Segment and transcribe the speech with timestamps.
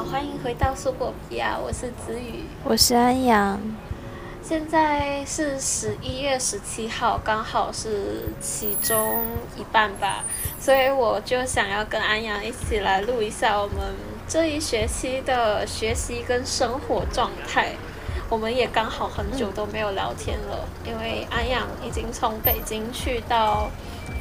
[0.00, 1.58] 好，欢迎回到苏果皮啊！
[1.62, 3.60] 我是子宇，我是安阳。
[4.42, 9.26] 现在是十一月十七号，刚好是其中
[9.58, 10.24] 一半吧，
[10.58, 13.94] 所以我就想要跟安阳一起来录一下我们
[14.26, 17.74] 这一学期的学习跟生活状态。
[18.30, 23.70] 我们也刚好很久都没有聊天了，因为安阳已经从北京去到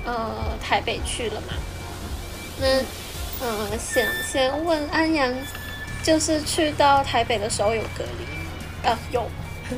[0.05, 0.29] 呃
[0.61, 1.53] 台北去了嘛。
[2.59, 2.67] 那
[3.41, 5.33] 嗯，想先问安阳，
[6.09, 8.89] 就是去到台北的时候有隔离？
[8.89, 9.29] 啊，有。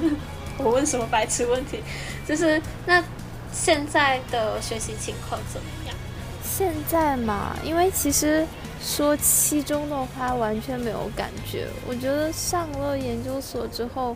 [0.57, 1.83] 我问什么白痴问题？
[2.25, 3.03] 就是那
[3.51, 5.95] 现在的学习情况怎么样？
[6.41, 8.47] 现在嘛，因为其实
[8.81, 11.67] 说期中的话完全没有感觉。
[11.85, 14.15] 我觉得上了研究所之后，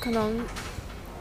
[0.00, 0.40] 可能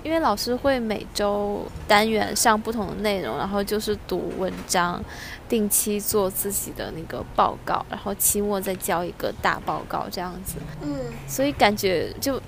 [0.05, 5.03] 因为老师会每周单元上不同的内容，然后就是读文章，
[5.49, 10.57] 定期做自己的那个报告，然后期末再交一个大报告这样子。
[10.83, 10.95] 嗯，
[11.27, 12.39] 所以感觉就。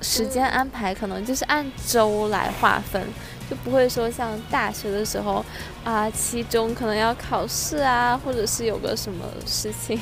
[0.00, 3.02] 时间安排可能就是按周来划分，
[3.50, 5.44] 就不会说像大学的时候
[5.82, 9.98] 啊，期中可能要考试啊，或者是有个什么事情，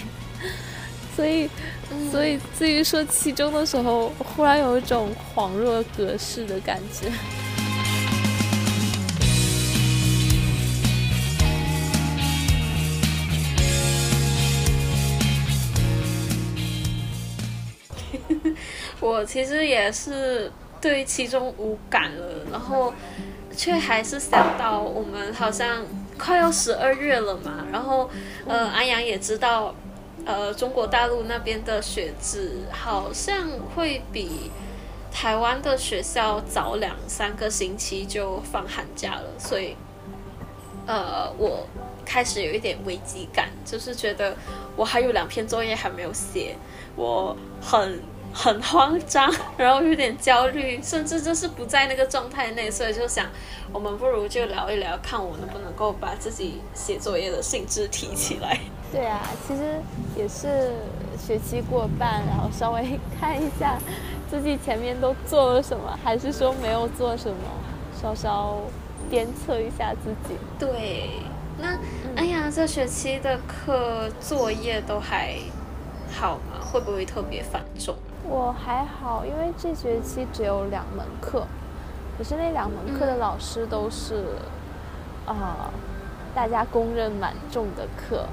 [1.17, 1.48] 所以，
[2.11, 7.11] 所以至于说期中的时候，忽然有一种恍若隔世的感觉。
[19.00, 22.92] 我其实也是对其中无感了，然后
[23.56, 25.83] 却还是想到我们好像
[26.19, 28.11] 快要十二月了嘛，然后
[28.47, 29.75] 呃安阳也知道，
[30.27, 34.50] 呃中国大陆那边的学制好像会比
[35.10, 39.74] 台湾的学校早两三个星期就放寒假了，所以
[40.86, 41.66] 呃我
[42.04, 44.36] 开始有一点危机感，就是觉得
[44.77, 46.56] 我还有两篇作业还没有写，
[46.97, 48.02] 我很。
[48.38, 53.26] 很慌张， 然后有点焦虑，甚至就是不在那个状态内，所以就想，
[53.72, 58.60] 我们不如就聊一聊，看我能不能够把自己写作业的兴致提起来。
[58.92, 59.80] 对啊，其实
[60.16, 60.72] 也是
[61.19, 63.76] 学期过半，然后稍微看一下
[64.30, 67.36] 自己前面都做了什么，还是说没有做什么，
[68.00, 68.56] 稍稍
[69.10, 70.38] 鞭策一下自己。
[70.58, 71.20] 对，
[71.58, 71.78] 那
[72.16, 75.36] 哎呀，这学期的课作业都还
[76.12, 76.60] 好吗？
[76.60, 77.94] 会不会特别繁重？
[78.24, 81.47] 我还好，因为这学期只有两门课，
[82.16, 84.24] 可是那两门课的老师都是，
[85.26, 85.70] 啊，
[86.34, 88.26] 大家公认蛮重的课，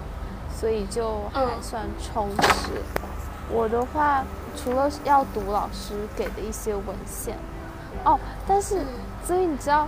[0.60, 2.82] 所以就还算充实。
[3.50, 4.24] 我的话，
[4.56, 7.38] 除了要读老师给的一些文献，
[8.06, 8.86] 哦，但是，
[9.26, 9.88] 所以你知道，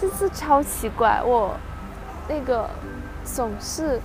[0.00, 1.56] 这次超奇怪，我
[2.28, 2.68] 那个
[3.24, 4.00] 总是。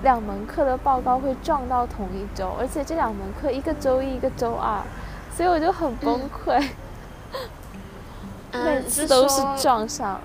[0.00, 4.80] 两门课的报告会撞到同一周，而且这两门课一个周一，一个周二，
[5.36, 6.68] 所以我就很崩溃。
[8.54, 10.20] 每次都是撞上。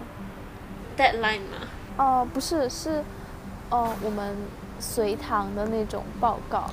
[0.95, 1.57] Deadline 吗？
[1.97, 3.03] 哦，不是，是，
[3.71, 4.37] 哦，我们
[4.83, 6.65] 随堂的那种报告，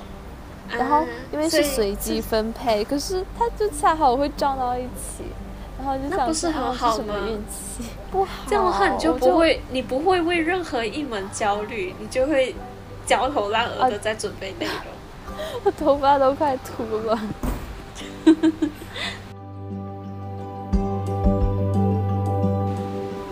[0.69, 5.23] 然后因为是随机分配，可是它就恰好会撞到一起，
[5.77, 7.15] 然后就想，那不是很好吗？
[7.27, 12.53] 运气不好，这样的话你就不会，你不会为任何一门焦虑，你就会。
[13.03, 14.75] 焦头烂额的在准备内容，
[15.65, 17.19] 我头发都快秃了。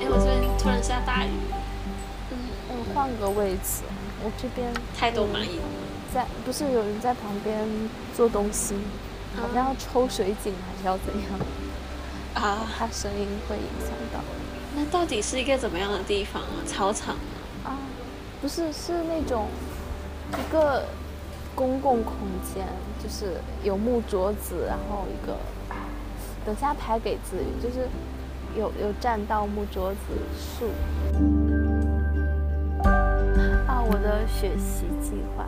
[0.02, 1.30] 哎，我这边突然下大雨。
[2.32, 2.36] 嗯，
[2.70, 3.84] 我换个位置，
[4.24, 5.60] 我这边太多蚂蚁。
[6.14, 7.68] 在不是有人在旁边
[8.16, 8.76] 做东西，
[9.36, 11.40] 好像要抽水井还是要怎样？
[12.34, 14.20] 啊， 它声音会影响到。
[14.76, 16.62] 那到底是一个怎么样的地方啊？
[16.66, 17.16] 操场？
[17.64, 17.78] 啊，
[18.42, 19.48] 不是，是那种。
[20.32, 20.86] 一个
[21.56, 22.16] 公共空
[22.54, 22.64] 间，
[23.02, 25.36] 就是有木桌子，然后一个，
[26.46, 27.90] 等下拍给子宇，就是
[28.56, 29.98] 有有栈道、木桌子、
[30.38, 31.49] 树。
[33.70, 35.46] 啊，我的学习计划，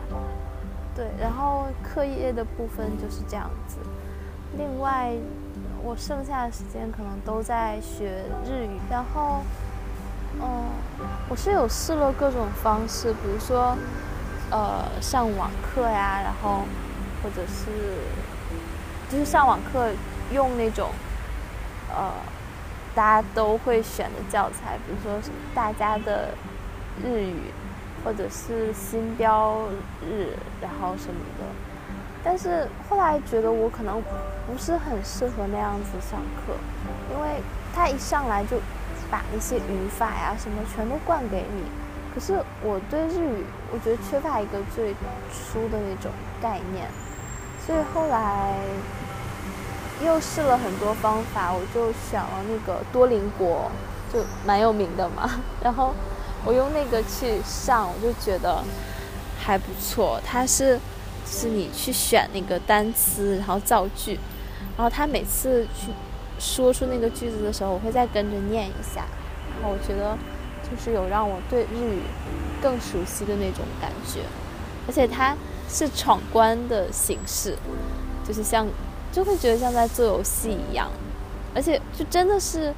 [0.94, 3.78] 对，然后课业的部分就是这样子。
[4.56, 5.12] 另外，
[5.82, 9.40] 我剩下的时间可能都在学日语，然后，
[10.40, 10.66] 嗯，
[11.28, 13.76] 我是有试了各种方式，比如说。
[14.54, 16.66] 呃，上网课呀，然后
[17.22, 17.96] 或者是
[19.08, 19.88] 就是上网课
[20.30, 20.90] 用那种
[21.88, 22.12] 呃
[22.94, 25.18] 大家都会选的教材，比如说
[25.54, 26.34] 大家的
[27.02, 27.34] 日语，
[28.04, 29.66] 或者是新标
[30.04, 31.44] 日，然后什么的。
[32.24, 34.00] 但是后来觉得我可能
[34.46, 36.54] 不是很适合那样子上课，
[37.12, 37.42] 因为
[37.74, 38.58] 他一上来就
[39.10, 41.64] 把那些语法呀什么全都灌给你。
[42.14, 44.92] 可是我对日语，我觉得缺乏一个最
[45.32, 46.86] 初的那种概念，
[47.66, 48.54] 所以后来
[50.04, 53.70] 又试了很多方法，我就选了那个多邻国，
[54.12, 55.28] 就蛮有名的嘛。
[55.64, 55.94] 然后
[56.44, 58.62] 我用那个去上，我就觉得
[59.38, 60.20] 还不错。
[60.24, 60.78] 它是
[61.26, 64.18] 是你去选那个单词，然后造句，
[64.76, 65.88] 然后他每次去
[66.38, 69.04] 说出那个句子的时候，我会再跟着念一下。
[69.54, 70.18] 然后我觉得
[70.62, 72.02] 就是有让我对日语
[72.60, 74.20] 更熟悉的那种感觉，
[74.88, 75.36] 而且它
[75.68, 77.56] 是闯关的形式，
[78.26, 78.66] 就是像
[79.12, 80.90] 就会觉得像在做游戏一样，
[81.54, 82.74] 而且就真的是，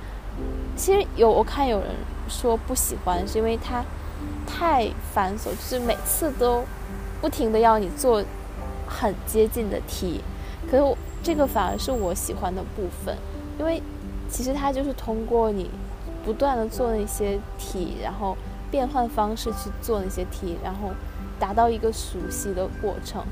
[0.77, 1.89] 其实有我看有人
[2.29, 3.85] 说不喜欢，是因为它
[4.47, 6.65] 太繁琐，就是每次都
[7.21, 8.23] 不停的要你做
[8.87, 10.23] 很接近的题，
[10.71, 13.17] 可是我这个反而是我喜欢的部分，
[13.59, 13.83] 因为
[14.29, 15.71] 其实它就是通过你。
[16.25, 18.35] 不断的做那些题，然后
[18.71, 20.91] 变换方式去做那些题，然后
[21.39, 23.23] 达到一个熟悉的过程。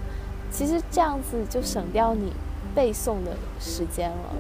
[0.51, 2.35] 其实这样子就省掉你
[2.75, 4.35] 背诵的时间了，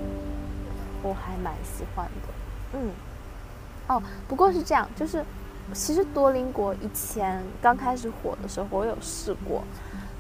[1.02, 2.28] 我还蛮喜欢的。
[2.74, 2.90] 嗯，
[3.94, 5.24] 哦，不过是这样，就是
[5.72, 9.62] 其实多邻国以前刚开始火的时候，我有试过，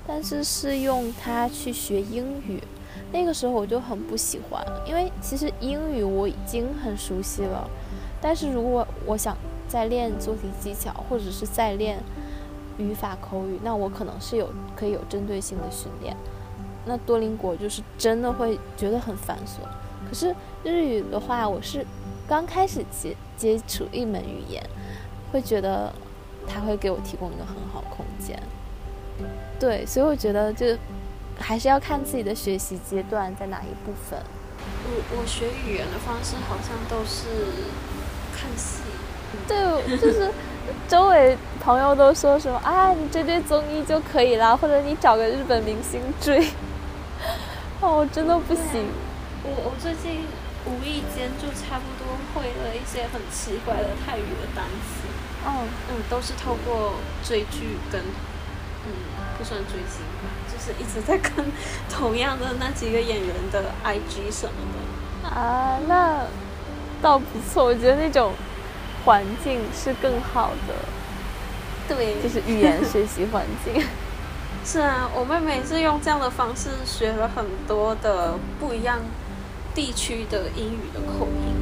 [0.06, 2.62] 但是是用它去学英语，
[3.12, 7.68] 那个时候我就很不喜欢，因为其实英语我已经很熟悉了。
[8.20, 9.36] 但是如果我想
[9.68, 11.98] 再练做题技巧，或者是再练
[12.78, 16.16] 语法口语，那我可能是有可以有针对性的训练。
[16.84, 19.60] 那多邻国就是真的会觉得很繁琐。
[20.08, 21.86] 可是日语的话，我是
[22.28, 24.62] 刚开始接接触一门语言，
[25.32, 25.92] 会觉得
[26.46, 28.40] 它会给我提供一个很好空间。
[29.58, 30.78] 对，所以我觉得就
[31.38, 34.18] 还是要看自己的学习阶段在哪一部分。
[34.84, 37.26] 我我学语言的方式好像都是。
[38.34, 38.80] 看戏，
[39.46, 40.32] 对，就是
[40.88, 46.40] 周围朋友都说什么啊，你追追综艺就可以啦，或者你找个日本明星追。
[47.80, 48.86] 哦，我真的不行。
[49.44, 50.24] 我我最近
[50.66, 55.08] 无意间就差不多会了一些很奇怪的泰语的单词。
[55.44, 56.94] 嗯嗯，都是透过
[57.24, 58.92] 追剧跟嗯
[59.38, 61.44] 不算追星吧，就是一直在看
[61.90, 65.28] 同样的那几个演员的 IG 什么的。
[65.28, 66.26] 啊，那。
[67.02, 68.32] 倒不错，我觉得那种
[69.04, 70.74] 环境是更好的，
[71.88, 73.84] 对，就是语言学习环境。
[74.64, 79.00] 是啊，我妹妹是用这样的方式学了很多的不一样
[79.74, 81.54] 地区的英语的口音。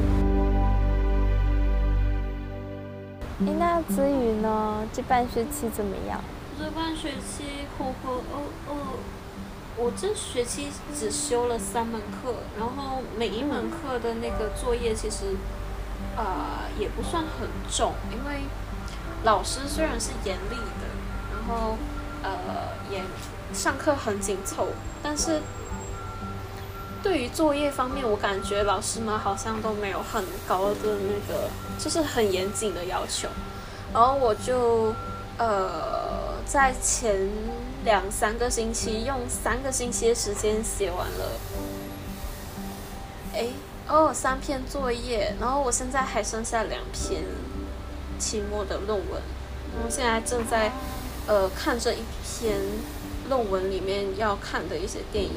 [3.47, 4.87] 哎，那子宇呢？
[4.93, 6.21] 这半学期怎么样？
[6.59, 8.73] 这半学期，呵呵，哦哦。
[9.77, 15.37] 我这学期只修了三门课，然后每一门课的那个作业其实，
[16.17, 18.43] 呃，也不算很重，因为
[19.25, 20.87] 老师虽然是严厉的，
[21.33, 21.79] 然后
[22.23, 22.31] 呃
[22.91, 23.03] 也
[23.55, 24.67] 上课很紧凑，
[25.03, 25.41] 但是
[27.03, 31.49] 对于作业方面，我感觉老师们好像都没有很高的那个，
[31.79, 33.29] 就是很严谨的要求，
[33.93, 34.95] 然后我就
[35.39, 37.29] 呃在前。
[37.83, 41.33] 两三个星期，用三个星期的时间写完了。
[43.33, 43.47] 哎，
[43.89, 47.23] 哦，三篇作业，然后我现在还剩下两篇
[48.19, 49.23] 期末的论文。
[49.83, 50.71] 我现在正在
[51.27, 52.61] 呃看这一篇
[53.31, 55.33] 论文里面要看的一些电影。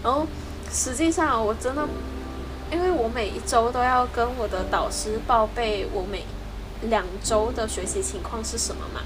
[0.00, 0.28] 然后
[0.74, 1.88] 实际上我真的，
[2.70, 6.24] 因为我每一周都要跟我的导师报备我每
[6.90, 9.00] 两周的学习情况是什么嘛，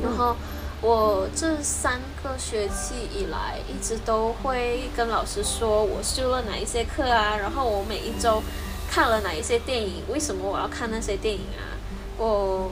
[0.00, 0.36] 然后。
[0.80, 8.40] 我这三个学期以来，一直都会跟老师说我修了哪一些课啊，然后我每一周
[8.88, 11.74] 看了哪一些电影，为什么我要看那些电影啊？
[12.16, 12.70] 我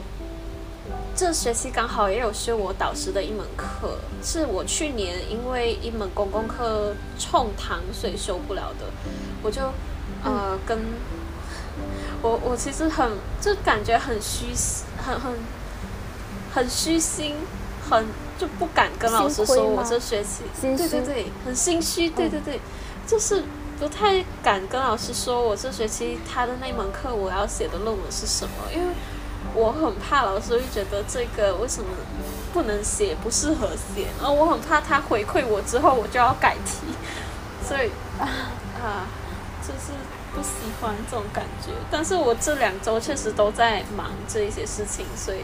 [1.17, 8.85] 这学期刚好也有修我导师的一门课，是我去年因为一门公共课冲堂，所以修不了的。
[9.41, 9.61] 我就
[10.23, 10.77] 呃跟
[12.21, 14.53] 我我其实很就感觉很虚，
[15.03, 15.33] 很很
[16.53, 17.35] 很虚心。
[17.89, 18.05] 很
[18.37, 22.59] 就不敢跟老师说，我这学期对对对，很心虚，对对对，
[23.07, 23.45] 就是
[23.79, 28.93] 不太敢跟老师说我这学期他的那门课我要写的论文是什么，因为
[29.57, 31.89] 我很怕老师会觉得这个为什么
[32.53, 36.93] 不能写，不适合写，然后我很怕他回馈我之后我就要改题，
[37.67, 39.07] 所以啊，
[39.61, 39.93] 就是
[40.33, 41.71] 不喜欢这种感觉。
[41.89, 45.39] 但是我这两周确实都在忙这一些事情，所以。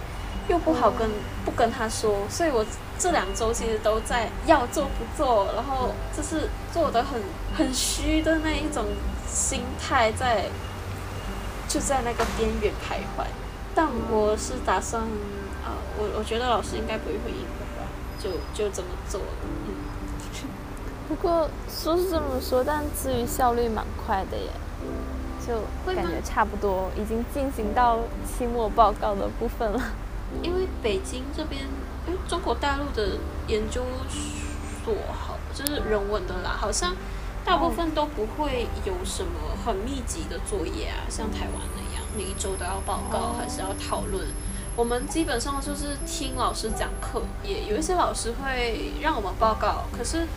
[0.50, 1.10] 又不好跟
[1.46, 2.65] 不跟他说，所以我
[3.00, 7.22] 这两周其实都在要做不做，然后就是做的很
[7.58, 8.84] 很虚的那一种
[9.25, 10.48] 心态，在
[11.70, 13.25] 就在那个边缘徘徊。
[13.75, 15.03] 但我是打算
[15.63, 17.88] 啊，我我觉得老师应该不会回应的吧，
[18.20, 19.27] 就就这么做了。
[19.68, 19.75] 嗯，
[21.08, 24.50] 不过说是这么说，但至于效率蛮快的耶，
[25.46, 29.80] 就感觉差不多已经进行到期末报告的部分了。
[30.42, 31.62] 因为北京这边，
[32.08, 33.84] 因为中国大陆的研究
[34.84, 36.96] 所好，就是人文的啦，好像
[37.46, 39.32] 大部分都不会有什么
[39.63, 44.25] 很密集的作业啊，像台湾那样，每一周都要报告，还是要讨论。
[44.75, 50.27] 我们基本上就是听老师讲课，也有一些老师会让我们报告，可是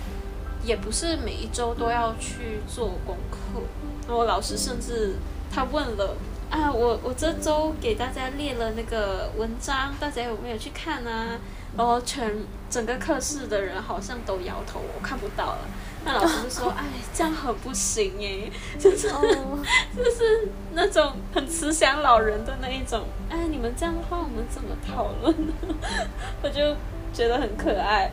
[0.63, 3.63] 也不是每一周都要去做功课。
[4.07, 5.17] 然后老师甚至
[5.51, 6.17] 他问了
[6.51, 11.39] 啊，我我这周给大家列了那个文章，大家有没有去看啊？
[11.77, 12.33] 然后全
[12.71, 15.59] 整个课室的人好像都摇头，我看不到了。
[16.07, 18.49] 那老师就说：“哎，这样很不行哎，
[18.79, 19.09] 就是
[19.97, 23.03] 就是那种很慈祥老人的那一种。
[23.29, 25.53] 哎，你们这样的话，我们怎么讨论呢？
[26.43, 26.77] 我就
[27.13, 28.13] 觉得很可爱，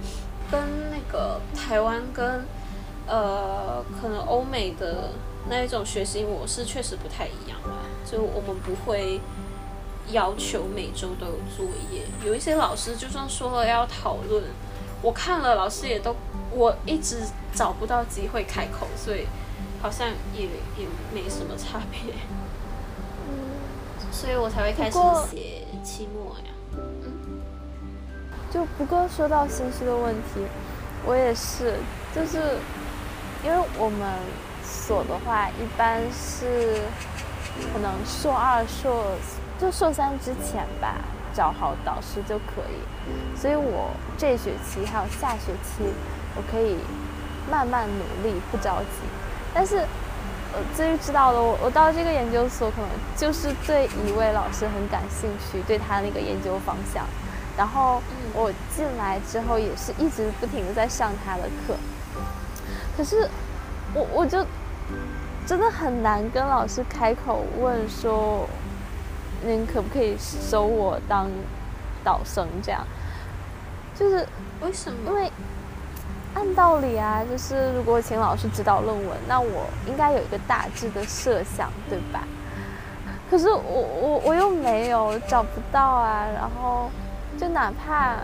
[0.52, 0.60] 跟
[0.90, 2.44] 那个台湾跟
[3.06, 5.12] 呃可能欧美的
[5.48, 7.86] 那一种学习模式确实不太一样吧。
[8.10, 9.22] 就我们不会
[10.10, 14.44] 要求每周都有作业，有一些老师就算说了要讨论，
[15.04, 16.16] 我看了老师也都
[16.54, 17.24] 我一直。”
[17.56, 19.28] 找不到机会开口，所以
[19.80, 20.46] 好像也
[20.76, 22.16] 也没什么差别。
[23.30, 24.98] 嗯，所以我才会开始
[25.30, 26.50] 写期末呀。
[26.76, 26.82] 嗯，
[28.52, 30.42] 就不过说到心虚的问题，
[31.06, 31.76] 我也是，
[32.16, 32.58] 就是
[33.46, 34.12] 因为我们
[34.64, 36.82] 所的话，一般是
[37.72, 39.16] 可能硕二、硕
[39.62, 40.96] 就硕三之前吧，
[41.36, 43.38] 找好导师就可以。
[43.40, 45.84] 所以我这学期还有下学期，
[46.36, 46.78] 我可以。
[47.52, 49.06] 慢慢努力，不着急。
[49.54, 49.80] 但是，
[50.54, 57.06] 呃，至于知道了，我我到这个研究所，可能就是对一位老师很感兴趣，对他那个研究方向。
[57.58, 58.02] 然后
[58.34, 61.75] 我进来之后，也是一直不停的在上他的课。
[62.96, 63.28] 可是，
[63.94, 64.44] 我我就
[65.46, 68.48] 真的很难跟老师开口问说，
[69.42, 71.30] 您可不可以收我当
[72.06, 72.48] 导生？
[72.63, 72.88] 这样，
[73.94, 74.25] 就是
[74.62, 74.98] 为什么？
[75.10, 75.30] 因为。
[76.36, 82.24] 按道理啊，就是如果请老师指导论文，那我应该有一个大致的设想，对吧？
[83.30, 86.25] 可是我我我又没有找不到啊。
[86.34, 86.90] 然后
[87.38, 88.16] 就哪怕，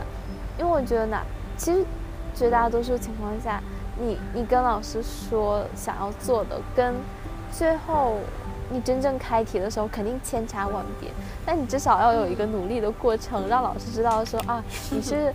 [0.57, 1.23] 因为我觉得哪，
[1.55, 1.85] 其实
[2.33, 3.61] 绝大多数情况下，
[3.97, 6.95] 你你跟老师说想要做的，跟
[7.51, 8.17] 最后
[8.71, 11.11] 你真正开题的时候，肯定千差万别。
[11.45, 15.31] 但你至少要有一个努力的过程，让老师知道说啊，你是。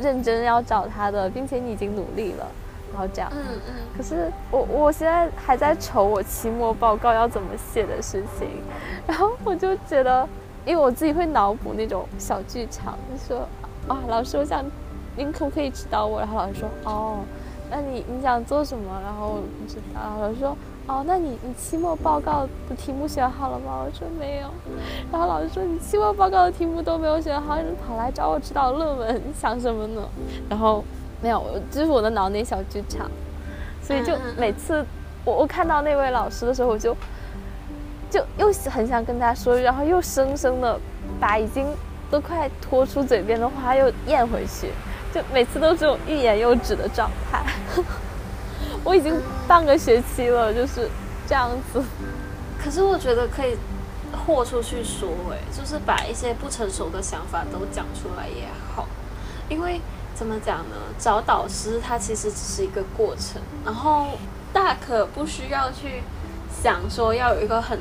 [0.00, 2.46] 认真要找他的，并且你已经努力了，
[2.92, 3.30] 然后这样。
[3.34, 3.74] 嗯嗯。
[3.96, 8.48] 可是我我现在还在愁我期末报告要怎么写的事情，
[9.06, 10.28] 然后我就觉得，
[10.64, 13.48] 因为我自己会脑补那种小剧场，就说
[13.88, 14.64] 啊，老师，我想
[15.16, 16.20] 您可不可以指导我？
[16.20, 17.18] 然后老师说，哦，
[17.70, 19.00] 那你你想做什么？
[19.04, 20.56] 然后不知道，老师说。
[20.88, 23.84] 哦，那你你期末报告的题目选好了吗？
[23.84, 24.48] 我说没有，
[25.12, 30.00] 然后老师说你期末报告的题目都没有选好，你跑来找我指导论文，你想什么呢？
[30.48, 30.82] 然后
[31.20, 33.06] 没有，这是我的脑内小剧场，
[33.82, 34.82] 所以就每次
[35.26, 36.96] 我我看到那位老师的时候，我就
[38.10, 40.80] 就又很想跟他说，然后又生生的
[41.20, 41.66] 把已经
[42.10, 44.70] 都快拖出嘴边的话又咽回去，
[45.12, 47.44] 就每次都这种欲言又止的状态。
[48.84, 50.88] 我已经半个学期了，就是
[51.26, 51.82] 这样子。
[52.62, 53.56] 可是我觉得可以
[54.12, 58.86] 豁出去说，哎，就是把一些不成熟的想法都讲出来也好。
[59.48, 59.80] 因为
[60.14, 60.76] 怎么讲呢？
[60.98, 64.18] 找导师他其实只是一个过程，然后
[64.52, 66.02] 大可不需要去
[66.62, 67.78] 想说要有一个很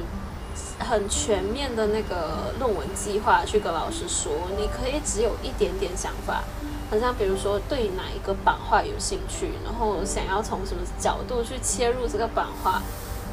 [0.79, 4.31] 很全面的那个论文计划去跟老师说。
[4.57, 6.43] 你可以只有一点点想法。
[6.89, 12.81] 好像比如说对哪一个版画有兴趣，然后想要从什么角度去切入这个版画，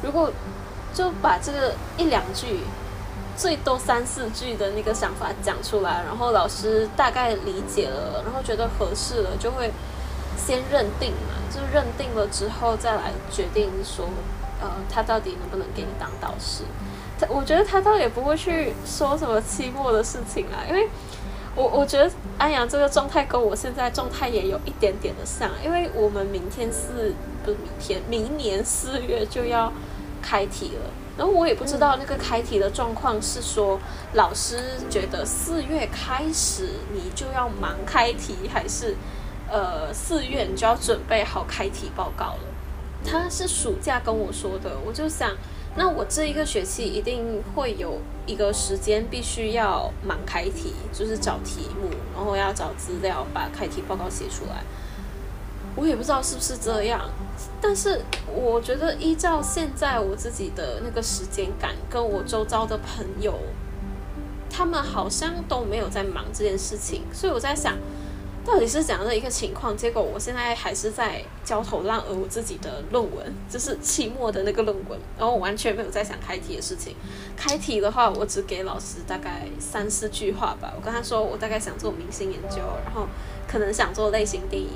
[0.03, 0.29] 如果
[0.93, 2.59] 就把这个一两句，
[3.37, 9.71] 最多三四句的那个想法讲出来，然后老师大概理解了，然后觉得合适了，就会
[10.37, 14.09] 先认定嘛，就认定了之后再来决定说，
[14.61, 16.63] 呃，他到底能不能给你当导师？
[17.17, 20.89] 他我觉得他倒也不会去说什么期末的事情啊，因为。
[21.55, 29.71] 我我觉得安阳这个状态跟我现在状态也有一点点的像，因为我们明天是不是明天，明年四月就要
[30.21, 30.91] 开题了。
[31.17, 33.79] 然后我也不知道那个开题的状况是说
[34.15, 34.59] 老师
[34.89, 38.95] 觉得四月开始你就要忙开题，还是
[39.49, 42.39] 呃四月你就要准备好开题报告了。
[43.05, 45.31] 他是暑假跟我说的，我就想。
[45.77, 54.63] 那我这一个学期一定会有一个时间，必须要忙开题，就是找题目，然后要找资料，把开题报告写出来。
[55.75, 57.09] 我也不知道是不是这样，
[57.59, 57.99] 但是
[58.33, 63.37] 我觉得依照现在我自己的那个时间感，跟我周遭的朋友，
[64.49, 67.73] 他们好像都没有在忙这件事情，所以我在想，
[68.45, 69.75] 到底是怎样的一个情况？
[69.75, 76.95] 结果我现在还是在焦头烂额我自己的论文，就是期末的那个论文，然后我完全没有在想开题的事情。
[77.35, 83.07] 开题的话，我只给老师大概三四句话吧，我跟他说我大概想做明星研究，然后
[83.47, 84.69] 可能想做类型电影。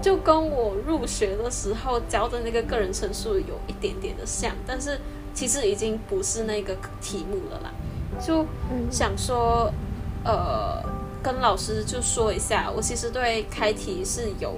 [0.00, 5.00] 就跟我入学的时候教的那个个人陈述有一点点的像，但是
[5.34, 7.72] 其实已经不是那个题目了啦。
[8.20, 8.44] 就
[8.90, 9.72] 想说，
[10.24, 10.82] 呃，
[11.28, 14.56] 跟老师就说一下，我其实对开题是有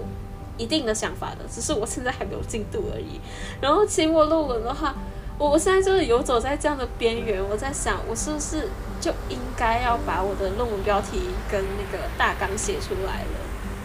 [0.56, 3.20] 一定的想法的，只是我现在还没有进度而已。
[3.60, 4.94] 然后期末论文的话，
[5.36, 8.68] 我我现在就是游走在这样的边缘，我在想，我是不是
[9.00, 13.40] 就应该要把我的论文标题跟那个大纲写出来了，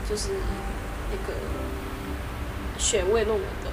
[0.08, 0.30] 就是。
[1.08, 1.40] 那个
[2.80, 3.70] 学位论文的，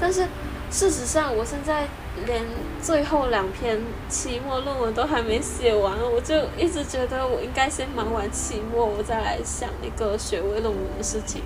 [0.00, 0.26] 但是
[0.68, 1.86] 事实上，我现在
[2.24, 2.42] 连
[2.80, 11.42] 最后两篇期末论文都还没写完，我就一直觉得我应该先忙完期末，我再来想那个学位论文的事情，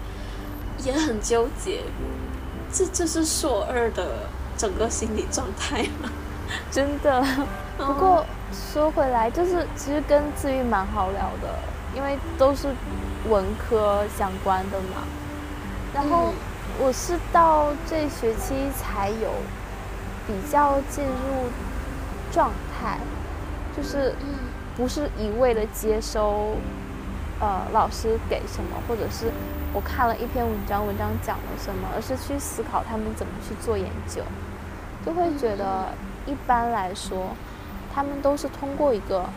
[0.85, 1.81] 也很纠结。
[2.73, 6.11] 这就是硕二的整个心理状态吗？
[6.71, 7.25] 真的。
[7.77, 11.59] 不过说回来，就是其实跟自愈蛮好聊的，
[11.97, 12.69] 因为都是。
[13.29, 15.05] 文科相关的嘛，
[15.93, 16.33] 然后
[16.79, 19.31] 我是到这学期才有
[20.31, 21.51] 比较进入
[22.31, 22.99] 状态，
[23.77, 24.15] 就是
[24.77, 26.55] 不是一味的接收
[27.41, 29.33] 呃老师给什么，或者是
[29.73, 34.23] 我看了一篇文章，文章讲了什么，而是去思考他们怎么去做研究，
[35.05, 35.89] 就会觉得
[36.27, 37.35] 一般来说，
[37.93, 39.29] 他们都是通过一个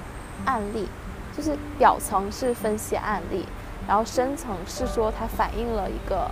[0.45, 0.87] 案例，
[1.35, 3.47] 就是表层是分析案例。
[3.87, 6.29] 然后深层是说它反映了一个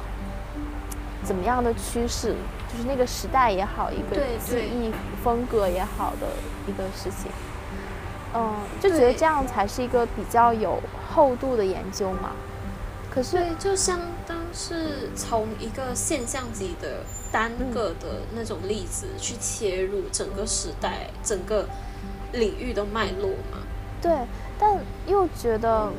[1.24, 2.36] 怎么样的趋势，
[2.72, 4.92] 就是那个时代也好，一个记忆
[5.24, 6.28] 风格也好的
[6.68, 7.32] 一个事情。
[8.34, 10.82] 嗯，就觉得这样才是一个比较有
[11.14, 12.32] 厚度的研究嘛。
[13.14, 21.68] 可是就相当是从一个现象级的单个的那种例子去切入整个时代、整个
[22.32, 23.60] 领域的脉络嘛。
[24.02, 24.12] 对，
[24.58, 25.92] 但又觉得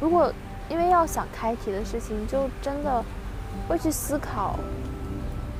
[0.00, 0.32] 如果。
[0.70, 3.04] 因为要想开题的事情，就真的
[3.68, 4.58] 会去思考。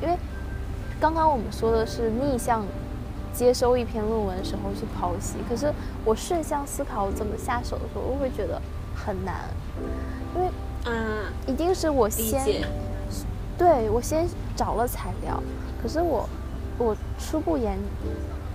[0.00, 0.16] 因为
[1.04, 2.64] 刚刚我们说的是逆向
[3.30, 5.70] 接收一篇论文的时候去剖析，可是
[6.02, 8.58] 我顺向思考怎么下手的时候，我会觉得
[8.94, 9.34] 很难。
[10.34, 10.48] 因为
[10.86, 12.42] 嗯，一定是我先
[13.58, 15.42] 对我先找了材料，
[15.82, 16.26] 可是我
[16.78, 17.78] 我初步研，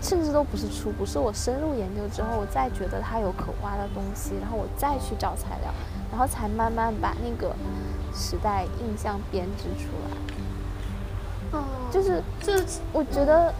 [0.02, 5.72] 甚至都不是初步，是我深入研究之后，我再觉得它有可挖的东西，然后我再去找材料。
[6.10, 7.56] 然后才慢慢把那个
[8.12, 10.29] 时代印象编织出来。
[11.52, 13.54] 哦，就是这，我觉得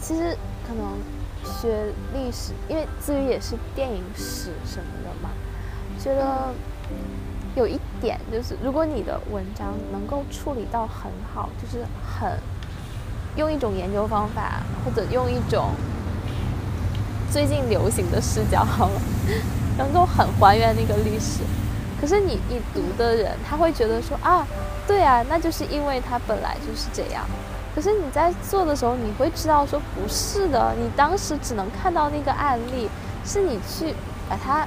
[0.00, 0.98] 其实可能
[1.44, 5.30] 学历史，因为至于也是电影史什么的嘛，
[6.00, 6.54] 觉得
[7.54, 12.38] 有一点就是，如果你的文章能够处理到很好，就是很
[13.36, 15.70] 用一种研究方法，或者用一种
[17.30, 19.00] 最近流行的视角，好了，
[19.76, 21.42] 能够很还原那个历史。
[22.02, 24.44] 可是你你读的人，他会觉得说啊，
[24.88, 27.24] 对啊，那就是因为他本来就是这样。
[27.76, 32.90] 可是你在做的时候，你会知道说不是的，你当时只能看到那个案例，
[33.24, 33.94] 是你去
[34.28, 34.66] 把它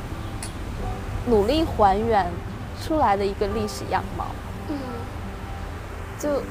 [1.28, 2.32] 努力还原
[2.82, 4.28] 出来的一个历史样貌。
[4.69, 4.78] 嗯，
[6.17, 6.41] 就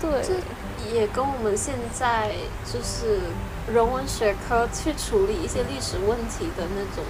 [0.00, 2.32] 对，这也跟我们现在
[2.64, 3.20] 就是
[3.70, 7.04] 人文学科去处理一些历史问题的那种。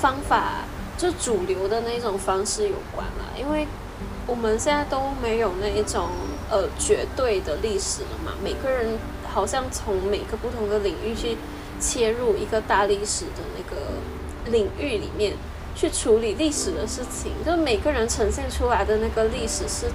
[0.00, 0.64] 方法
[0.98, 3.66] 就主流的那种方式有关啦，因为
[4.26, 6.08] 我们现在都没有那一种
[6.50, 8.32] 呃绝对的历史了嘛。
[8.42, 11.36] 每个人好像从每个不同的领域去
[11.80, 13.92] 切入一个大历史的那个
[14.50, 15.34] 领域里面
[15.74, 19.90] 去处理历史的事情，就每个人呈现出来的那个历史是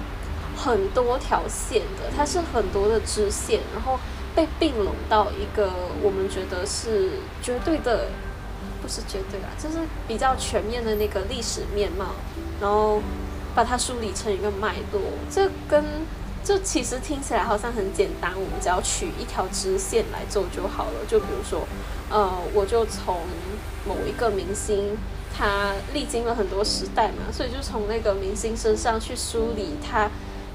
[0.56, 3.98] 很多条线的，它是很多的支线，然后
[4.34, 7.10] 被并拢到一个我们觉得是
[7.42, 8.06] 绝对的。
[8.82, 12.06] 不是绝对啊，就是比较全面的那个历史面貌，
[12.60, 13.00] 然后
[13.54, 15.00] 把它梳理成一个脉络。
[15.30, 15.84] 这跟
[16.44, 21.06] 这其实听起来好像很简单，我们只要取一条直线来做就好了。
[21.06, 21.66] 就比如说，
[22.10, 23.20] 呃，我就从
[23.86, 24.98] 某一个明星，
[25.32, 30.10] 他历经了很多时代嘛，所以就从那个明星身上去梳理他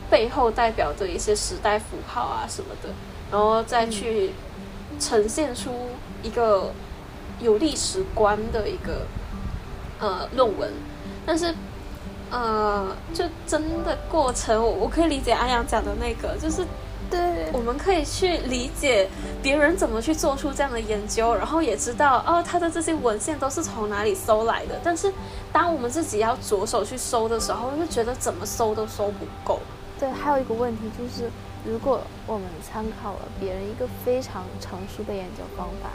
[0.10, 2.90] 背后代表的一些时代符号啊什么的，
[3.32, 4.32] 然后再去
[5.00, 5.72] 呈现出
[6.22, 6.74] 一个。
[7.40, 9.06] 有历史观的一个
[10.00, 10.72] 呃论文，
[11.26, 11.54] 但是
[12.30, 16.66] 呃，就真的过程，我我可以理解安阳讲的那个，就是
[17.10, 19.08] 对，我们可以去理解
[19.42, 24.78] 别人怎么去做出这样的研究，然后也知道哦，他的这些文献都是从哪里搜来的。
[24.84, 25.14] 但是
[25.54, 29.62] 当我们自己要着手去搜的时候，就觉得怎么搜都搜不够。
[29.98, 31.32] 对，还有一个问题就是，
[31.64, 35.92] 如果我们参考了别人一个非常成熟的研究方法，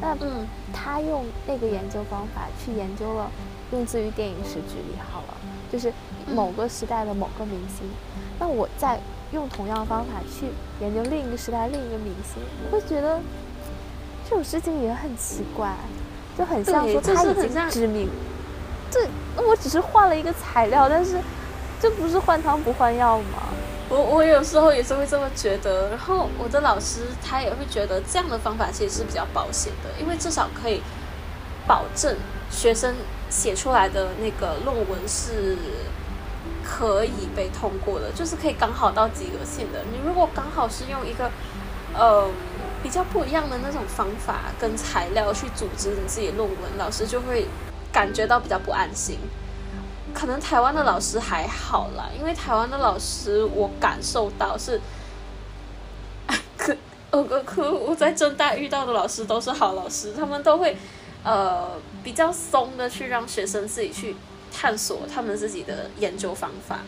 [0.00, 3.30] 那嗯，他用那个研究方法去研究了，
[3.72, 5.34] 用自于电影史举例好了。
[5.72, 5.92] 就是
[6.32, 7.90] 某个时代的某个明星，
[8.38, 9.00] 那我再
[9.32, 10.46] 用同样的方法去
[10.80, 13.18] 研究另一个时代另一个明星，我会觉得
[14.24, 15.74] 这种事情也很奇怪，
[16.38, 18.08] 就很像说他已经知名，
[18.90, 19.08] 这，
[19.42, 21.18] 我只是换了一个材料，但是
[21.80, 23.48] 这不是换汤不换药吗？
[23.88, 30.82] 我我有时候也是会这么觉得，然后我的老师他也会觉得这样的方法其实是比较保险的，因为至少可以
[31.66, 32.16] 保证
[32.50, 32.94] 学生。
[33.28, 35.58] 写出来的那个论文是
[36.64, 39.82] 可以被通过的，就是可以刚好到及格线的。
[39.90, 41.28] 你如果刚好是用一个
[41.92, 42.30] 呃
[42.84, 47.48] 比较不一样的那种方法跟材料去组织你自己论文，老师就会
[47.92, 49.18] 感觉到比较不安心。
[50.16, 54.80] 可能台湾的老师还好啦，因为台湾的老师我感受到是，
[56.56, 56.74] 可
[57.10, 60.74] 呃可我在正大遇到的老师都是好老师，他们都会。
[61.28, 61.72] 呃，
[62.04, 64.14] 比较松的去让学生自己去
[64.52, 66.78] 探索他们自己的研究方法，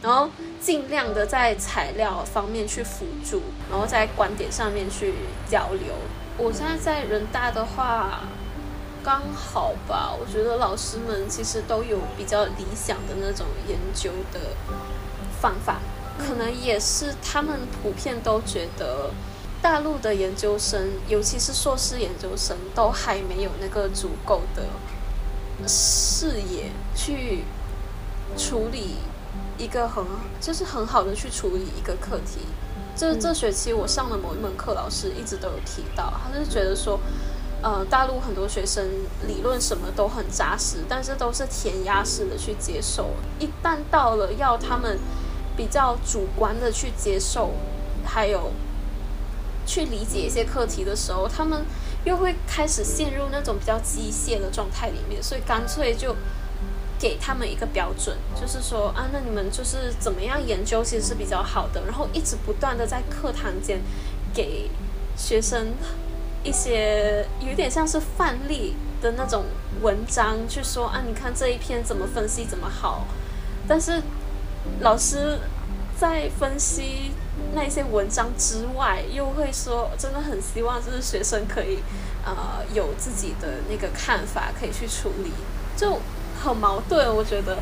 [0.00, 5.12] 然后尽量的在材料方面去辅助，然后在观点上面去
[5.46, 5.92] 交流。
[6.38, 8.20] 我现在在人大的话，
[9.04, 14.40] 刚好吧，我觉得老师们其实都有比较理想的那种研究的
[15.40, 15.80] 方法，
[16.18, 19.10] 可能也是他们普遍都觉得。
[19.62, 24.64] 大陆的研究生，尤其是硕士研究生，都还没有那个足够的
[25.68, 27.44] 视野去
[28.36, 28.96] 处理
[29.56, 30.04] 一个很
[30.40, 32.40] 就是很好的去处理一个课题。
[32.96, 36.98] 这这学期我上了某一门课，老师一直都有提到，他是觉得说，
[37.62, 38.84] 呃，大陆很多学生
[39.26, 43.10] 理论什么都很扎实，但是都是填鸭式的去接受。
[43.38, 44.98] 一旦到了要他们
[45.56, 47.52] 比较主观的去接受，
[48.04, 48.52] 还有。
[49.64, 51.64] 去理解一些课题的时候，他们
[52.02, 56.16] 又会开始陷入那种比较机械的状态里面，所以干脆就
[56.98, 63.80] 给他们一个标准，就是说啊，那你们就是怎么样研究其实是比较好的，然后一直不断的在课堂间
[64.34, 64.68] 给
[65.16, 65.74] 学生
[66.42, 69.44] 一些有点像是范例的那种
[69.80, 73.06] 文章，去说啊，你看这一篇怎么分析怎么好，
[73.66, 74.02] 但是
[74.80, 75.38] 老师
[75.98, 77.12] 在分析。
[77.54, 81.78] 那些文章之外，又会说，真的很希望就是学生可以，
[82.24, 85.32] 呃，有自己的那个看法，可以去处理，
[85.74, 85.98] 就
[86.42, 87.14] 很矛盾。
[87.14, 87.56] 我觉得，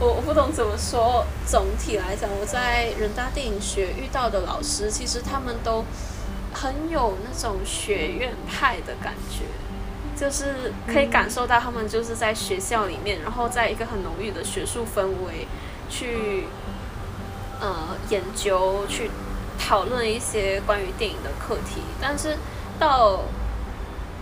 [0.00, 1.24] 我我不懂怎么说。
[1.46, 5.84] 总体来讲，我在人大电影学遇到的老师，其实他们都
[6.64, 9.44] 很有那种学院派的感觉，
[10.16, 15.46] 就是可以感受到他们就是在学校里面，然后在一个很浓郁的学术氛围
[15.90, 16.44] 去。
[17.60, 19.10] 呃，研究去
[19.58, 22.36] 讨论一些关于电影的课题，但是
[22.78, 23.22] 到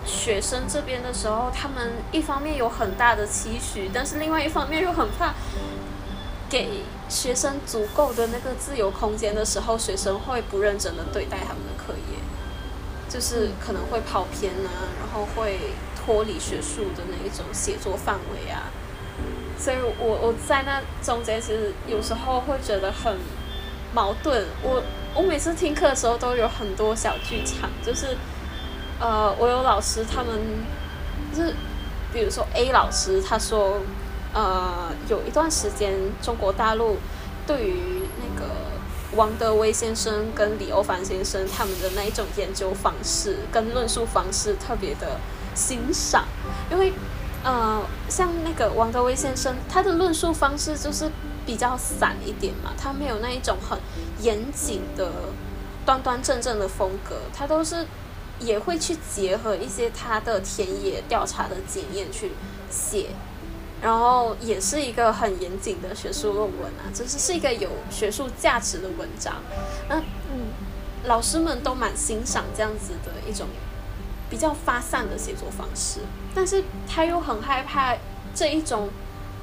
[0.04, 5.32] 学生这边的时候，他们一方面有很大的期许，但是另外一方面又很怕
[6.48, 12.18] 给学生足够的那个自由空间的时候，学生会不认真的对待他们的课业，
[13.12, 15.58] 就是可能会跑偏啊，然后会
[15.94, 18.70] 脱离学术的那一种写作范围啊。
[19.58, 23.16] 所以，我我在那中间，其实有时候会觉得很
[23.94, 24.46] 矛盾。
[24.62, 24.82] 我
[25.14, 28.16] 我每次听课的时候，都有很多小剧场，就是，
[28.98, 30.40] 呃，我有老师，他们
[31.32, 31.54] 就是，
[32.12, 33.78] 比如说 A 老师，他说，
[34.32, 36.96] 呃，有一段时间，中国大陆
[37.46, 38.01] 对于
[39.16, 45.18] 王德威先生跟李欧凡先生他们的那一种研究方式跟论述方式特别的
[45.54, 46.24] 欣赏，
[46.70, 46.92] 因为。
[47.44, 51.10] 呃，像那个王德威先生，他的论述方式就是
[51.44, 53.76] 比较散一点嘛，他没有那一种很
[54.20, 55.10] 严谨的、
[55.84, 57.84] 端端正正的风格，他都是
[58.38, 62.30] 也会去结合一些他的田野调查的经验去
[62.70, 63.08] 写，
[63.82, 69.34] 然后也是一个很严谨的学术论文啊，就是是一个有学术价值的文章。
[69.88, 70.46] 那嗯，
[71.04, 73.46] 老师们都蛮欣赏这样子的一种。
[74.30, 76.00] 比较发散的写作方式，
[76.34, 77.94] 但是他又很害怕
[78.34, 78.88] 这一种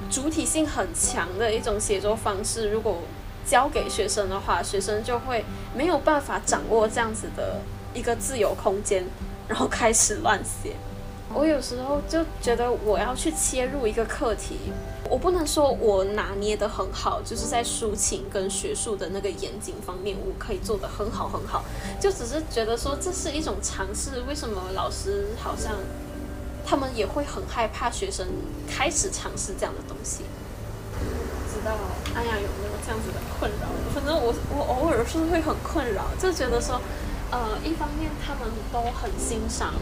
[0.10, 3.04] 主体性很强的一种写作方式，如果
[3.46, 7.62] 交给学生的话，学生就会没有办法掌握这样子的
[7.94, 9.06] 一个自由空间，
[9.48, 10.74] 然后开始乱写。
[11.34, 14.58] 我有时候就觉得我要去切入一个课题，
[15.10, 21.64] 我不能说我拿捏的很好，就是在抒情跟学术的那个严谨方面，我可以做得很好很好，
[22.00, 24.22] 就只是觉得说这是一种尝试。
[24.28, 25.76] 为什么老师好像
[26.66, 28.28] 他们也会很害怕学生
[28.68, 30.24] 开始尝试这样的东西？
[30.98, 31.74] 不知道
[32.16, 33.68] 安雅有没有这样子的困扰？
[33.94, 36.82] 反正我我偶尔是会很困扰，就觉得说，
[37.30, 39.76] 呃，一方面他们都很欣赏。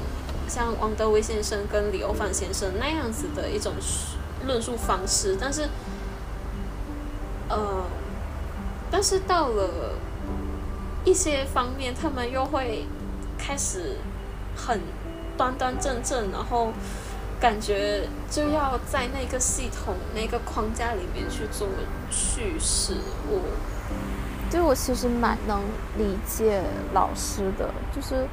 [0.48, 3.74] 像王德威先生跟李欧凡先生那样子的一种
[4.46, 5.68] 论述方式，但是，
[7.50, 7.84] 呃，
[8.90, 9.96] 但是到了
[11.04, 12.86] 一些方面，他们又会
[13.38, 13.98] 开始
[14.56, 14.80] 很
[15.38, 16.72] 端端正正，然后
[17.40, 21.68] 感觉就要在那个系统、那个框架里面去做
[22.10, 22.96] 叙事。
[23.30, 23.42] 我，
[24.50, 25.60] 对我其实蛮能
[25.98, 26.62] 理解
[26.94, 28.28] 老师的，就是。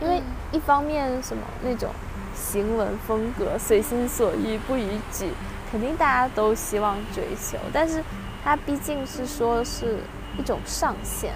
[0.00, 1.90] 因为一方面什么那种
[2.34, 5.30] 行文风格随心所欲不逾矩，
[5.70, 8.02] 肯定大家都希望追求，但是
[8.44, 9.98] 它毕竟是说是
[10.38, 11.32] 一种上限。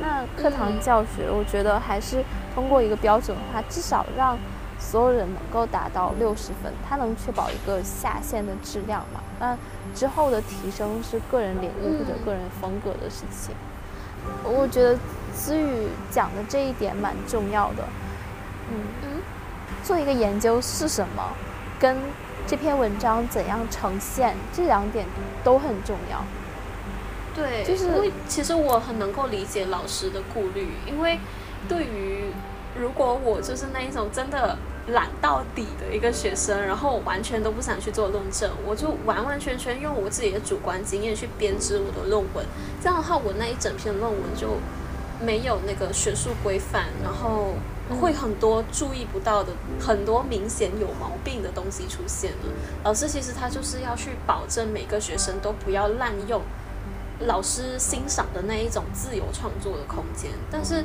[0.00, 2.22] 那课堂教学，我觉得还是
[2.54, 4.36] 通过一个标准化，至少让
[4.78, 9.20] 所有人能够达到六十分，它能确保一个下限的质量嘛？
[9.40, 9.56] 那
[9.94, 13.54] 之后的提升是个人领域或者个人风格的事情。
[14.42, 14.98] 我觉得
[15.34, 17.84] 思雨讲的这一点蛮重要的，
[18.70, 19.08] 嗯嗯，
[19.82, 21.32] 做一个研究是什么，
[21.78, 21.96] 跟
[22.46, 25.06] 这篇文章怎样呈现，这两点
[25.42, 26.24] 都很重要。
[27.34, 31.18] 对，就是因为其实我很能够理解老师的顾虑，因为
[31.68, 32.26] 对于
[32.78, 34.56] 如果我就是那一种真的。
[34.88, 42.44] 懒到底的一个学生，然后完全都不想去做论证，我就完完全全用我自己的主观经验去编织我的论文。
[42.82, 44.58] 这样的话，我那一整篇论文就
[45.24, 47.54] 没有那个学术规范，然后
[48.00, 52.52] 会很多注意不到的、很多明显有毛病的东西出现了。
[52.84, 56.42] 老师其实他就是要去保证每个学生都不要滥用
[57.20, 60.84] 老师欣赏的那一种自由创作的空间，但是。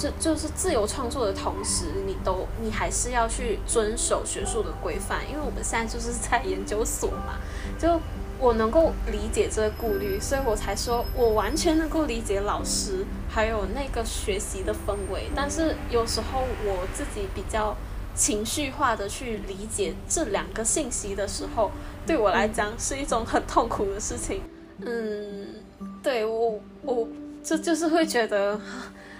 [0.00, 7.36] 就就是自由创作的同时，你都你还是要去遵守学术的规范，因为我们现在就是在研究所嘛。
[7.78, 8.00] 就
[8.40, 15.28] 我能够理解这个顾虑，所以我才说我完全能够理解老师还有那个学习的氛围。
[15.34, 17.76] 但是有时候我自己比较
[18.14, 21.70] 情绪化的去理解这两个信息的时候，
[22.06, 24.42] 对我来讲是一种很痛苦的事情。
[24.78, 25.54] 嗯，
[26.02, 27.06] 对我我
[27.44, 28.58] 这就是会觉得。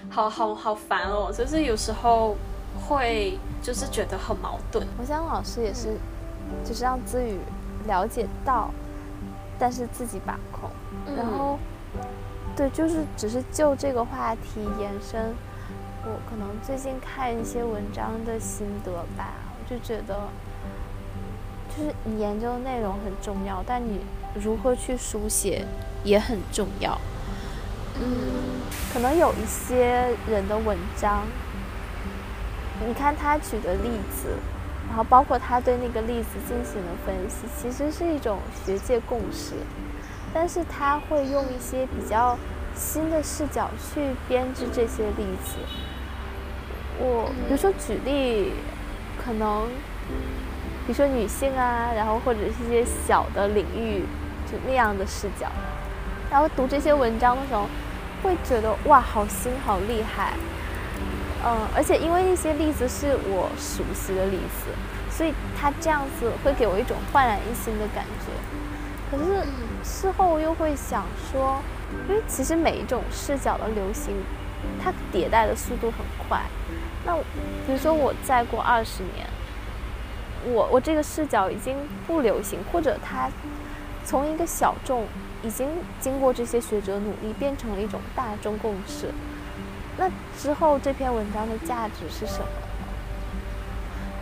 [0.09, 1.31] 好好好烦哦！
[1.31, 2.35] 就是有时候
[2.89, 4.85] 会就是觉得很矛盾。
[4.99, 5.95] 我想老师也是，
[6.65, 7.39] 就是让子宇
[7.87, 8.73] 了解到，
[9.61, 10.69] 但是自己把控。
[11.17, 11.59] 然后，
[12.57, 15.33] 对，就是只是就这个话题延伸。
[16.03, 20.29] 我可能最近看一些文章的心得吧，我就觉得，
[21.69, 24.01] 就是你研究内容很重要，但你
[24.35, 25.67] 如何去书写
[26.03, 26.99] 也很重要。
[28.01, 28.63] 嗯，
[28.95, 31.27] 可能有一些人的文章，
[32.87, 34.39] 你看他举的例子，
[34.91, 39.55] 然后包括他对那个例子进行了分析，其实是一种学界共识，
[40.35, 42.37] 但是他会用一些比较
[42.75, 45.57] 新的视角去编织这些例子。
[46.99, 48.53] 我比如说举例，
[49.25, 49.69] 可能
[50.85, 54.05] 比如说女性啊，然后或者是一些小的领域，
[54.51, 55.47] 就那样的视角，
[56.31, 57.67] 然后读这些文章的时候。
[58.23, 60.35] 会觉得哇，好新，好厉害，
[61.45, 64.71] 嗯，而且因为那些例子是我熟悉的例子，
[65.11, 68.31] 所以他这样子会给我一种焕然一新的感觉。
[69.11, 69.43] 可是
[69.83, 71.61] 事后又会想说，
[72.09, 74.15] 因为其实每一种视角的流行，
[74.83, 76.43] 它迭代的速度很快。
[77.05, 77.17] 那
[77.67, 79.27] 比如说我再过二十年，
[80.45, 81.77] 我我这个视角已经
[82.07, 83.31] 不流行，或者它
[84.05, 85.07] 从一个小众。
[85.43, 85.67] 已经
[85.99, 89.07] 经过这些学者努力，变成了一种大众共识。
[89.97, 92.47] 那之后这篇文章的价值是什么？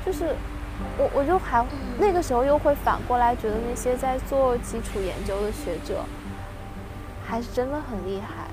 [0.04, 0.34] 就是
[0.96, 1.64] 我我就还
[1.98, 6.04] 那个时候又会反过来觉得那些在做基础研究的学者
[7.26, 8.46] 还是真的很厉害。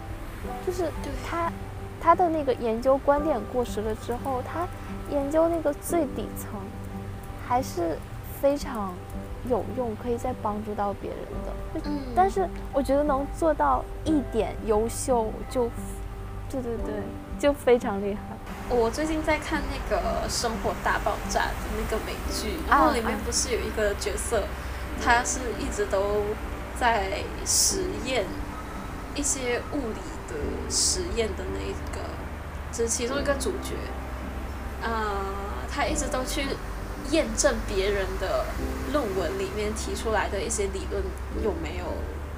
[0.66, 0.92] 就是
[1.28, 1.52] 他
[2.02, 4.68] 他的那个研究观点过时了之后，他
[5.10, 6.60] 研究那个最底层
[7.48, 7.98] 还是
[8.42, 8.94] 非常。
[9.48, 11.82] 有用，可以再帮助到别人的。
[11.88, 15.70] 嗯，但是我觉得能做到一点优秀，就，
[16.62, 17.04] 对对对，
[17.40, 18.22] 就非常厉害。
[18.70, 24.44] 我最近在看那个《生活大爆炸》的那个美剧，然后里面不是有一个角色，
[25.04, 26.24] 他是一直都
[26.80, 28.26] 在实验
[29.16, 30.36] 一些物理的
[30.70, 32.02] 实验的那一个，
[32.72, 33.76] 这是其中一个主角。
[34.82, 35.22] 呃，
[35.72, 36.46] 他一直都去。
[37.12, 38.46] 验证别人的
[38.92, 41.04] 论文里面提出来的一些理论
[41.44, 41.86] 有没有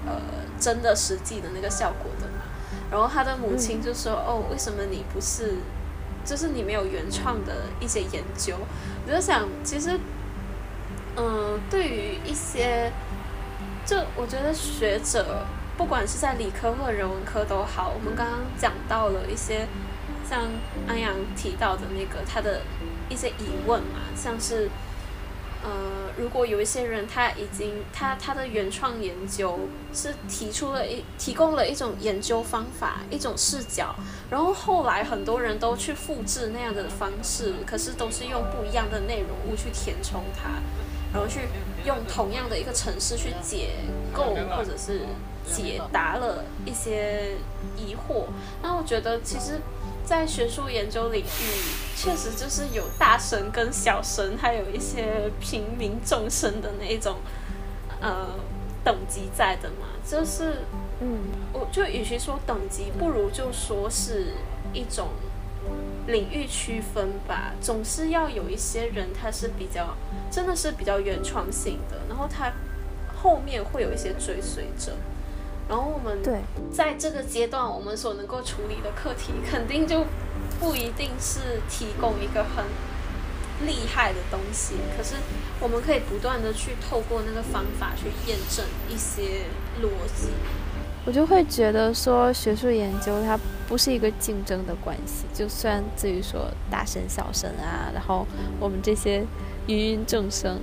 [0.06, 0.20] 呃
[0.60, 2.27] 真的实际的那个效果的。
[2.92, 5.56] 然后他的母亲就说：“哦，为什么你不是，
[6.24, 8.56] 就是你没有原创的一些研究？”
[9.06, 10.00] 我就想，其实，
[11.16, 12.92] 嗯，对于一些，
[13.86, 15.46] 就我觉得学者，
[15.78, 19.68] 不管是在理科或者人文科都好，我们刚刚讲到了一些，
[20.30, 20.44] 像
[20.88, 22.62] 安阳提到的那个他的
[23.10, 24.70] 一些疑问嘛，像是。
[25.68, 29.60] 呃，如果有一些人他已经他他的原创研究
[29.94, 33.94] 是提出了一提供了一种研究方法一种视角，
[34.30, 40.52] 然后后来很多人都去复制那样的方式，可是都是用不一样的内容物去填充它，
[41.12, 41.42] 然后去
[41.84, 43.72] 用同样的一个程式去解
[44.14, 45.02] 构或者是
[45.46, 47.36] 解答了一些
[47.76, 48.28] 疑惑，
[48.64, 49.60] 那我觉得其实。
[50.08, 51.26] 在学术研究领域，
[51.98, 57.18] 确实就是有大神跟小神，还有一些平民众生的那种
[58.00, 58.30] 呃
[58.86, 59.88] 等级在的嘛。
[60.10, 60.62] 就是，
[61.02, 61.20] 嗯，
[61.52, 64.28] 我就与其说等级，不如就说是
[64.72, 65.10] 一种
[66.08, 67.52] 领域区分吧。
[67.60, 69.94] 总是要有一些人，他是比较
[70.32, 72.54] 真的是比较原创性的，然后他
[73.22, 74.94] 后面会有一些追随者。
[75.70, 76.40] 然后我们对
[76.72, 80.06] 在这个阶段，我们所能够处理的课题，肯定就
[80.62, 82.64] 不一定是提供一个很
[83.68, 84.76] 厉害的东西。
[84.98, 85.16] 可是
[85.60, 89.42] 我们可以不断的去透过那个方法去验证一些
[89.82, 90.30] 逻辑。
[91.06, 95.26] 我就会觉得说，学术研究它不是一个竞争的关系。
[95.34, 98.26] 就算至于说大神小神啊，然后
[98.58, 99.26] 我们这些
[99.68, 100.58] 芸芸众生，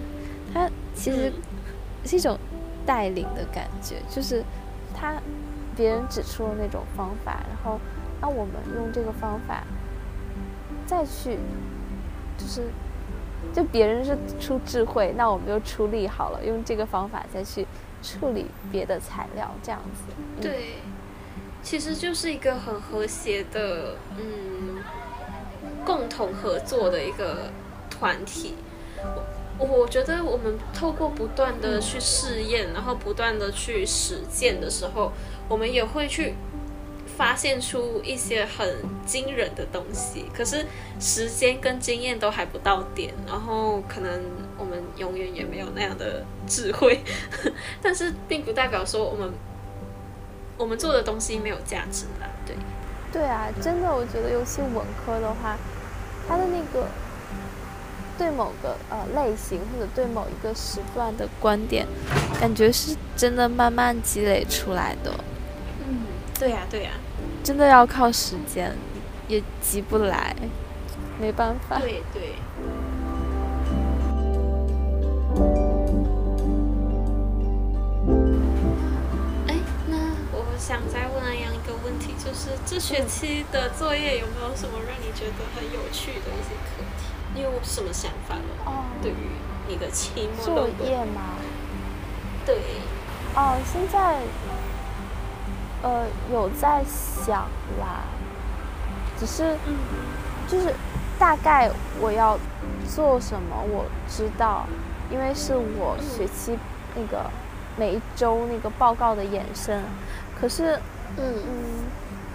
[0.54, 1.30] 它其实
[2.06, 2.38] 是一种
[2.86, 4.42] 带领的感觉，就是。
[4.94, 5.14] 他
[5.76, 7.80] 别人指出了那种方法，然后
[8.20, 9.64] 那我们用这个方法
[10.86, 11.38] 再去，
[12.38, 12.62] 就是
[13.52, 17.66] 就别人是出智慧，那我们就出力好了，用这个方法再去
[18.02, 20.14] 处理别的材料，这样子。
[20.40, 20.76] 对，
[21.62, 24.82] 其实就是一个很和谐的，嗯，
[25.84, 27.50] 共同合作的一个
[27.90, 28.54] 团体。
[29.56, 35.12] 我觉得我们透过不断的去试验，然后不断的去实践的时候，
[35.48, 36.34] 我们也会去
[37.16, 40.24] 发现出一些很惊人的东西。
[40.34, 40.66] 可是
[40.98, 44.24] 时间跟经验都还不到点，然后可能
[44.58, 47.00] 我们永远也没有那样的智慧。
[47.80, 49.32] 但是并不代表说我们
[50.58, 52.28] 我们做的东西没有价值啦。
[52.44, 52.56] 对，
[53.12, 55.56] 对啊，真的，我觉得尤其文科的话，
[56.28, 56.88] 它的那个。
[58.16, 61.86] 对某个呃类型或者对某一个时段的观点，
[62.40, 65.12] 感觉是真的慢慢积累出来的。
[65.88, 66.06] 嗯，
[66.38, 66.90] 对呀对呀，
[67.42, 68.74] 真的要靠时间，
[69.26, 70.34] 也急不来，
[71.20, 71.78] 没办法。
[71.80, 72.34] 对对。
[79.48, 79.56] 哎，
[79.88, 79.96] 那
[80.32, 86.93] 我想再问安阳一个问题，就是这学期的作业有没有什么让你觉得很有趣的一些课题？
[87.34, 88.42] 你有什么想法了？
[88.64, 89.16] 哦，对于
[89.66, 91.34] 你的期末作业吗？
[92.46, 92.56] 对。
[93.34, 94.20] 哦，现在
[95.82, 97.48] 呃有在想
[97.80, 98.04] 啦，
[99.18, 99.56] 只是
[100.46, 100.72] 就是
[101.18, 101.68] 大概
[102.00, 102.38] 我要
[102.88, 104.66] 做什么，我知道，
[105.10, 106.56] 因为是我学期
[106.94, 107.28] 那个
[107.76, 109.82] 每一周那个报告的延伸。
[110.40, 110.76] 可是，
[111.16, 111.84] 嗯嗯，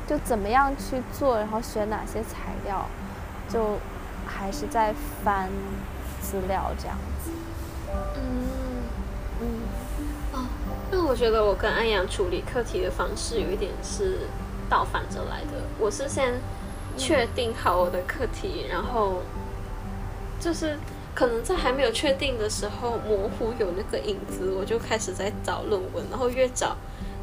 [0.05, 2.85] 就怎么样去做，然后选哪些材料，
[3.47, 3.79] 就。
[4.29, 5.49] 还是在翻
[6.21, 7.31] 资料这样子。
[8.15, 8.45] 嗯
[9.41, 9.47] 嗯
[10.33, 10.45] 哦，
[10.91, 14.19] 那我觉得我跟安阳处理课题的方式有一点是
[14.69, 15.63] 倒反着来的。
[15.79, 16.33] 我是先
[16.95, 19.23] 确定好我的课题，然后
[20.39, 20.77] 就是
[21.15, 26.75] 可能在还没有确定的时候，模糊有那个影子，我就开始在找论文，然后越找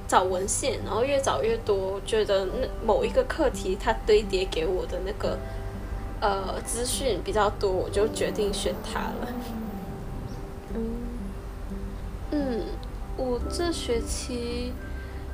[0.09, 5.39] 找文献，然后越找越多，觉得那某一个课题它堆叠给我的那个。
[6.19, 9.29] 呃，资讯比较多，我就决定选它了。
[12.31, 12.63] 嗯，
[13.19, 14.73] 我这学期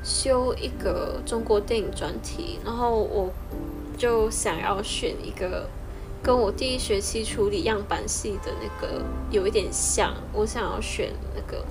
[0.03, 3.31] 修一个中国电影专题，然后我
[3.97, 5.69] 就想要选一个
[6.21, 11.65] 跟我第一学期处理样板戏的那个有一点像，我想要选那个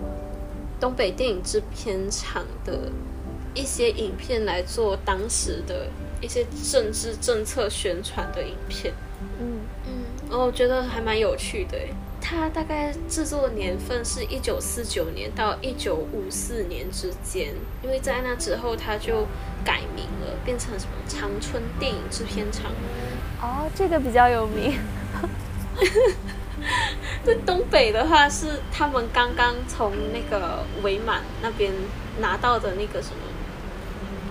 [0.79, 2.89] 东北电影制片厂的
[3.53, 5.87] 一些影片来做当时的。
[6.21, 8.93] 一些政治政策宣传的影片，
[9.39, 11.77] 嗯嗯，我觉得还蛮有趣的。
[12.23, 17.53] 它大概制作年份是一九四九年到一九五四年之间，
[17.83, 19.25] 因为在那之后它就
[19.65, 22.71] 改名了，变成什么长春电影制片厂。
[23.41, 24.77] 哦，这个比较有名。
[27.25, 31.73] 在 东北的话，是他们刚刚从那个伪满那边
[32.19, 33.15] 拿到的那个什么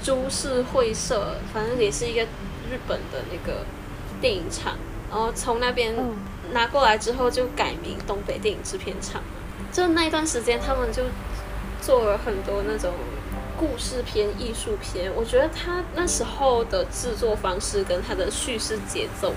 [0.02, 3.64] 株式会社，反正也是一个日本的那个
[4.20, 4.76] 电影厂，
[5.10, 5.94] 然后从那边
[6.52, 9.22] 拿过来之后就改名东北电影制片厂。
[9.72, 11.04] 就那一段时间，他们就
[11.80, 12.92] 做了很多那种
[13.58, 15.12] 故事片、艺术片。
[15.14, 19.32] 我觉得他那时候的制作方式跟他的叙事节奏。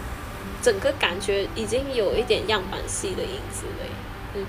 [0.61, 3.85] 整个感觉已经有一点样板戏的影子了，
[4.33, 4.45] 嗯，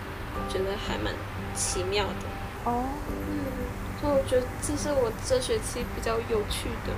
[0.48, 1.12] 觉得还蛮
[1.56, 2.70] 奇妙的。
[2.70, 3.14] 哦，嗯，
[4.06, 6.92] 我觉得这是我这学期比较有趣的。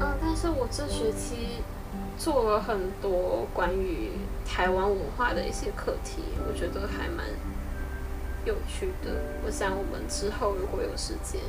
[0.00, 1.62] 嗯，但是我这学期
[2.18, 4.12] 做了很多关于
[4.44, 7.26] 台湾文化的一些课题，我觉得还蛮
[8.44, 9.22] 有趣的。
[9.44, 11.40] 我想我们之后如果有时间。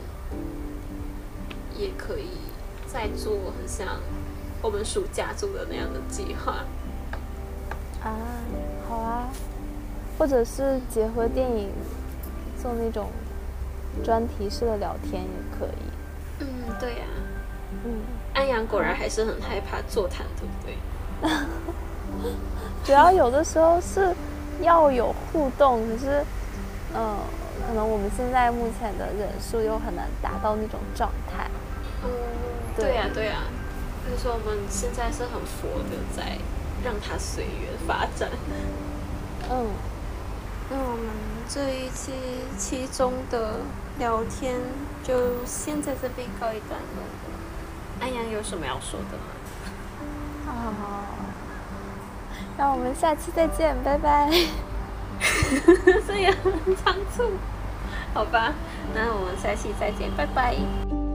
[1.77, 2.29] 也可以
[2.87, 3.99] 再做很像
[4.63, 6.65] 我们暑假做的那样的计划
[8.03, 8.17] 啊，
[8.97, 9.29] 啊，
[10.17, 11.69] 或者是结合电影
[12.61, 13.09] 做那种
[14.03, 15.89] 专题式的聊天也可以。
[16.39, 16.47] 嗯，
[16.79, 17.05] 对呀。
[17.83, 18.01] 嗯，
[18.33, 20.75] 安阳果然还是很害怕座谈，对不对？
[22.85, 24.15] 主要有的时候是
[24.61, 26.23] 要有互动，可是，
[26.95, 27.17] 嗯，
[27.67, 31.49] 可能我们现在目前的人数又很难达到那种状态。
[32.03, 32.09] 嗯，
[32.77, 33.43] 对呀，对呀。
[34.05, 36.37] 所以说我们现在是很佛的，在
[36.85, 38.29] 让它随缘发展。
[39.49, 39.67] 嗯，
[40.69, 41.07] 那我们
[41.47, 42.11] 这一期
[42.57, 43.61] 期中的
[43.97, 44.59] 聊天
[45.03, 47.03] 就先在这边告一段落。
[47.99, 49.33] 安阳有什么要说的吗？
[50.45, 50.73] 好，
[52.57, 54.31] 那我们下期再见，拜拜。
[56.07, 57.31] 这样很仓促，
[58.13, 58.53] 好吧，
[58.93, 61.06] 那我们下期再见，拜拜。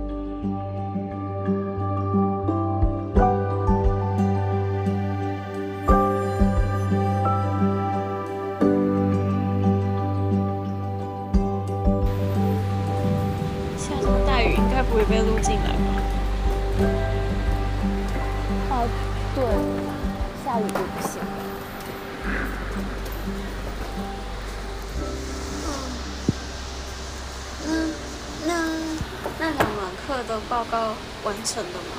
[31.45, 31.97] 成的吗？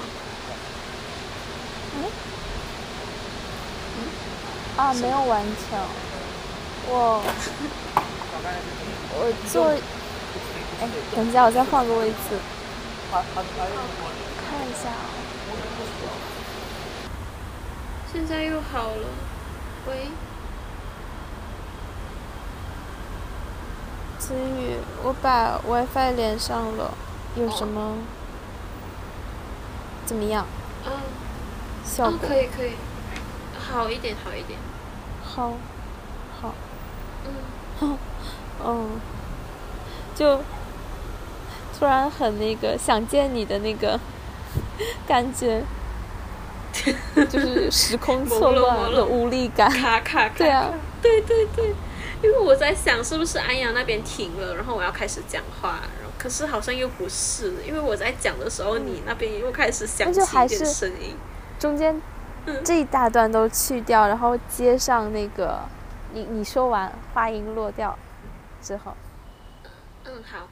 [1.95, 2.03] 嗯？
[3.97, 3.99] 嗯
[4.77, 5.79] 啊，没有完成。
[6.89, 7.21] 我
[9.15, 9.67] 我做，
[10.81, 12.39] 哎，等一下，我再换个位置。
[13.11, 13.21] 看
[14.67, 15.05] 一下啊，
[18.11, 19.07] 现在又好了。
[19.87, 20.07] 喂，
[24.17, 26.93] 子宇，我把 WiFi 连上了，
[27.35, 27.97] 有什么？
[30.05, 30.45] 怎么样？
[30.85, 30.91] 嗯。
[31.85, 32.71] 效果可以可以，
[33.59, 34.57] 好一点好一点。
[35.23, 35.53] 好，
[36.41, 36.53] 好。
[37.81, 37.97] 嗯。
[38.65, 38.89] 嗯。
[40.15, 40.39] 就。
[41.77, 43.99] 突然很那个想见你的那个
[45.07, 45.61] 感觉，
[47.29, 50.35] 就是时空错乱的无力感，卡卡卡。
[50.37, 51.73] 对啊，对对对，
[52.21, 55.79] 因为我在想是不是安阳那边停了，然后我要开始讲话，
[56.23, 61.17] 可是好像又不是，因为我在讲的时候，你那边又开始响起一点声音，
[61.59, 62.01] 中间
[62.63, 65.59] 这一大段都去掉，然后接上那个
[66.13, 67.99] 你你说完话音落掉
[68.61, 68.95] 之后，
[70.05, 70.47] 嗯好。